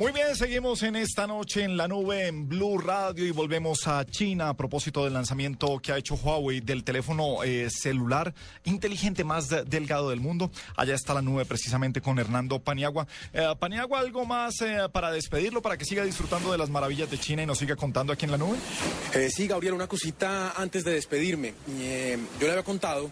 Muy 0.00 0.12
bien, 0.12 0.34
seguimos 0.34 0.82
en 0.82 0.96
esta 0.96 1.26
noche 1.26 1.62
en 1.62 1.76
la 1.76 1.86
nube 1.86 2.26
en 2.26 2.48
Blue 2.48 2.78
Radio 2.78 3.26
y 3.26 3.32
volvemos 3.32 3.86
a 3.86 4.02
China 4.06 4.48
a 4.48 4.54
propósito 4.56 5.04
del 5.04 5.12
lanzamiento 5.12 5.78
que 5.78 5.92
ha 5.92 5.98
hecho 5.98 6.14
Huawei 6.14 6.60
del 6.60 6.84
teléfono 6.84 7.44
eh, 7.44 7.68
celular 7.68 8.32
inteligente 8.64 9.24
más 9.24 9.50
de- 9.50 9.62
delgado 9.64 10.08
del 10.08 10.20
mundo. 10.20 10.50
Allá 10.74 10.94
está 10.94 11.12
la 11.12 11.20
nube 11.20 11.44
precisamente 11.44 12.00
con 12.00 12.18
Hernando 12.18 12.60
Paniagua. 12.60 13.06
Eh, 13.34 13.46
Paniagua, 13.58 14.00
¿algo 14.00 14.24
más 14.24 14.62
eh, 14.62 14.78
para 14.90 15.12
despedirlo, 15.12 15.60
para 15.60 15.76
que 15.76 15.84
siga 15.84 16.02
disfrutando 16.02 16.50
de 16.50 16.56
las 16.56 16.70
maravillas 16.70 17.10
de 17.10 17.18
China 17.18 17.42
y 17.42 17.46
nos 17.46 17.58
siga 17.58 17.76
contando 17.76 18.10
aquí 18.14 18.24
en 18.24 18.30
la 18.30 18.38
nube? 18.38 18.56
Eh, 19.12 19.28
sí, 19.30 19.46
Gabriel, 19.48 19.74
una 19.74 19.86
cosita 19.86 20.52
antes 20.56 20.82
de 20.82 20.92
despedirme. 20.94 21.52
Yo 21.68 22.46
le 22.46 22.50
había 22.52 22.62
contado 22.64 23.10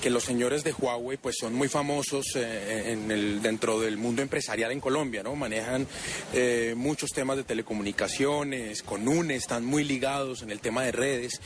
que 0.00 0.10
los 0.10 0.24
señores 0.24 0.64
de 0.64 0.72
Huawei 0.72 1.16
pues 1.16 1.36
son 1.38 1.54
muy 1.54 1.68
famosos 1.68 2.36
eh, 2.36 2.92
en 2.92 3.10
el, 3.10 3.42
dentro 3.42 3.80
del 3.80 3.96
mundo 3.96 4.22
empresarial 4.22 4.72
en 4.72 4.80
Colombia, 4.80 5.22
¿no? 5.22 5.34
Manejan 5.34 5.86
eh, 6.32 6.74
muchos 6.76 7.10
temas 7.10 7.36
de 7.36 7.44
telecomunicaciones, 7.44 8.82
con 8.82 9.06
UNE, 9.08 9.36
están 9.36 9.64
muy 9.64 9.84
ligados 9.84 10.42
en 10.42 10.50
el 10.50 10.60
tema 10.60 10.82
de 10.82 10.92
redes 10.92 11.40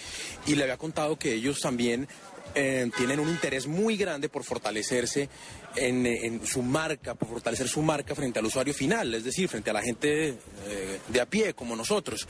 y 0.47 0.55
le 0.55 0.65
había 0.65 0.77
contado 0.77 1.19
que 1.19 1.35
ellos 1.35 1.61
también 1.61 2.09
eh, 2.55 2.91
tienen 2.97 3.21
un 3.21 3.29
interés 3.29 3.69
muy 3.69 3.97
grande 3.97 4.29
por 4.29 4.43
fortalecerse 4.43 5.29
en, 5.77 6.05
eh, 6.05 6.27
en 6.27 6.45
su 6.45 6.63
marca, 6.63 7.15
por 7.15 7.29
fortalecer 7.29 7.69
su 7.69 7.81
marca 7.81 8.15
frente 8.17 8.41
al 8.41 8.47
usuario 8.47 8.75
final, 8.75 9.15
es 9.15 9.25
decir, 9.25 9.49
frente 9.49 9.71
a 9.71 9.73
la 9.73 9.83
gente 9.83 10.31
eh, 10.31 11.01
de 11.07 11.21
a 11.21 11.27
pie 11.27 11.55
como 11.55 11.77
nosotros. 11.77 12.27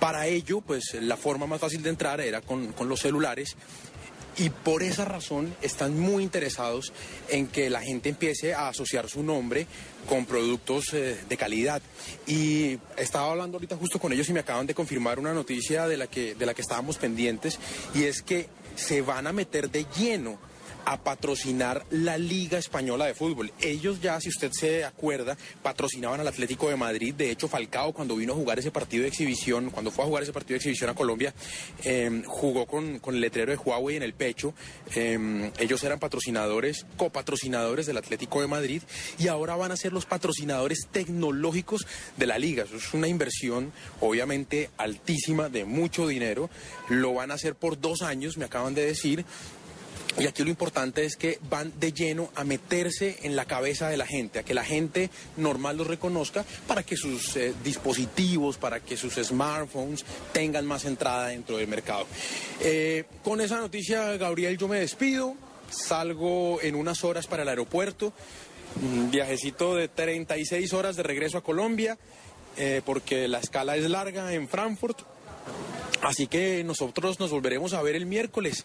Para 0.00 0.26
ello, 0.28 0.62
pues 0.62 0.96
la 1.00 1.16
forma 1.16 1.46
más 1.46 1.60
fácil 1.60 1.82
de 1.82 1.90
entrar 1.90 2.20
era 2.20 2.40
con, 2.40 2.72
con 2.72 2.88
los 2.88 3.00
celulares 3.00 3.56
y 4.38 4.50
por 4.50 4.82
esa 4.82 5.04
razón 5.04 5.54
están 5.62 5.98
muy 5.98 6.22
interesados 6.22 6.92
en 7.28 7.48
que 7.48 7.70
la 7.70 7.80
gente 7.80 8.08
empiece 8.08 8.54
a 8.54 8.68
asociar 8.68 9.08
su 9.08 9.22
nombre 9.22 9.66
con 10.08 10.26
productos 10.26 10.94
eh, 10.94 11.18
de 11.28 11.36
calidad. 11.36 11.82
Y 12.26 12.78
estaba 12.96 13.30
hablando 13.30 13.56
ahorita 13.56 13.76
justo 13.76 13.98
con 13.98 14.12
ellos 14.12 14.28
y 14.28 14.32
me 14.32 14.40
acaban 14.40 14.66
de 14.66 14.74
confirmar 14.74 15.18
una 15.18 15.34
noticia 15.34 15.88
de 15.88 15.96
la 15.96 16.06
que, 16.06 16.34
de 16.34 16.46
la 16.46 16.54
que 16.54 16.62
estábamos 16.62 16.98
pendientes 16.98 17.58
y 17.94 18.04
es 18.04 18.22
que 18.22 18.48
se 18.76 19.02
van 19.02 19.26
a 19.26 19.32
meter 19.32 19.70
de 19.70 19.86
lleno 19.98 20.38
a 20.88 20.96
patrocinar 20.96 21.84
la 21.90 22.16
Liga 22.16 22.56
Española 22.56 23.04
de 23.04 23.12
Fútbol. 23.12 23.52
Ellos 23.60 24.00
ya, 24.00 24.18
si 24.22 24.30
usted 24.30 24.50
se 24.52 24.86
acuerda, 24.86 25.36
patrocinaban 25.62 26.18
al 26.20 26.28
Atlético 26.28 26.70
de 26.70 26.76
Madrid. 26.76 27.14
De 27.14 27.30
hecho, 27.30 27.46
Falcao, 27.46 27.92
cuando 27.92 28.16
vino 28.16 28.32
a 28.32 28.36
jugar 28.36 28.58
ese 28.58 28.70
partido 28.70 29.02
de 29.02 29.08
exhibición, 29.08 29.68
cuando 29.68 29.90
fue 29.90 30.04
a 30.04 30.06
jugar 30.06 30.22
ese 30.22 30.32
partido 30.32 30.54
de 30.54 30.56
exhibición 30.56 30.88
a 30.88 30.94
Colombia, 30.94 31.34
eh, 31.84 32.22
jugó 32.26 32.64
con, 32.64 33.00
con 33.00 33.14
el 33.14 33.20
letrero 33.20 33.52
de 33.52 33.58
Huawei 33.58 33.96
en 33.96 34.02
el 34.02 34.14
pecho. 34.14 34.54
Eh, 34.94 35.50
ellos 35.58 35.84
eran 35.84 35.98
patrocinadores, 35.98 36.86
copatrocinadores 36.96 37.84
del 37.84 37.98
Atlético 37.98 38.40
de 38.40 38.46
Madrid 38.46 38.80
y 39.18 39.28
ahora 39.28 39.56
van 39.56 39.72
a 39.72 39.76
ser 39.76 39.92
los 39.92 40.06
patrocinadores 40.06 40.88
tecnológicos 40.90 41.86
de 42.16 42.26
la 42.26 42.38
liga. 42.38 42.64
Eso 42.64 42.76
es 42.76 42.94
una 42.94 43.08
inversión, 43.08 43.74
obviamente, 44.00 44.70
altísima, 44.78 45.50
de 45.50 45.66
mucho 45.66 46.08
dinero. 46.08 46.48
Lo 46.88 47.12
van 47.12 47.30
a 47.30 47.34
hacer 47.34 47.56
por 47.56 47.78
dos 47.78 48.00
años, 48.00 48.38
me 48.38 48.46
acaban 48.46 48.74
de 48.74 48.86
decir. 48.86 49.26
Y 50.16 50.26
aquí 50.26 50.42
lo 50.42 50.50
importante 50.50 51.04
es 51.04 51.16
que 51.16 51.38
van 51.48 51.72
de 51.78 51.92
lleno 51.92 52.30
a 52.34 52.42
meterse 52.42 53.18
en 53.22 53.36
la 53.36 53.44
cabeza 53.44 53.88
de 53.88 53.96
la 53.96 54.06
gente, 54.06 54.40
a 54.40 54.42
que 54.42 54.54
la 54.54 54.64
gente 54.64 55.10
normal 55.36 55.76
los 55.76 55.86
reconozca 55.86 56.44
para 56.66 56.82
que 56.82 56.96
sus 56.96 57.36
eh, 57.36 57.54
dispositivos, 57.62 58.56
para 58.56 58.80
que 58.80 58.96
sus 58.96 59.14
smartphones 59.14 60.04
tengan 60.32 60.66
más 60.66 60.86
entrada 60.86 61.28
dentro 61.28 61.58
del 61.58 61.68
mercado. 61.68 62.06
Eh, 62.60 63.04
con 63.22 63.40
esa 63.40 63.58
noticia, 63.58 64.16
Gabriel, 64.16 64.58
yo 64.58 64.66
me 64.66 64.80
despido, 64.80 65.36
salgo 65.70 66.60
en 66.62 66.74
unas 66.74 67.04
horas 67.04 67.26
para 67.26 67.42
el 67.42 67.48
aeropuerto, 67.48 68.12
un 68.82 69.10
viajecito 69.10 69.76
de 69.76 69.88
36 69.88 70.72
horas 70.72 70.96
de 70.96 71.02
regreso 71.02 71.38
a 71.38 71.42
Colombia, 71.42 71.96
eh, 72.56 72.82
porque 72.84 73.28
la 73.28 73.38
escala 73.38 73.76
es 73.76 73.88
larga 73.88 74.32
en 74.32 74.48
Frankfurt. 74.48 74.98
Así 76.02 76.26
que 76.26 76.62
nosotros 76.64 77.18
nos 77.18 77.30
volveremos 77.30 77.72
a 77.74 77.82
ver 77.82 77.96
el 77.96 78.06
miércoles. 78.06 78.64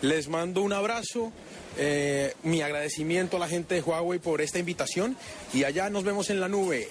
Les 0.00 0.28
mando 0.28 0.62
un 0.62 0.72
abrazo, 0.72 1.32
eh, 1.78 2.34
mi 2.42 2.60
agradecimiento 2.60 3.36
a 3.36 3.40
la 3.40 3.48
gente 3.48 3.76
de 3.76 3.82
Huawei 3.82 4.18
por 4.18 4.40
esta 4.40 4.58
invitación 4.58 5.16
y 5.54 5.64
allá 5.64 5.90
nos 5.90 6.02
vemos 6.02 6.28
en 6.30 6.40
la 6.40 6.48
nube. 6.48 6.88